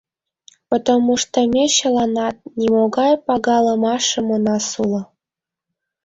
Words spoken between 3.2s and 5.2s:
пагалымашым она суло.